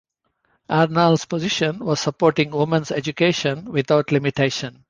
Arenal's 0.67 1.25
position 1.25 1.77
was 1.77 1.99
supporting 1.99 2.49
women's 2.49 2.89
education 2.89 3.65
without 3.71 4.11
limitation. 4.11 4.79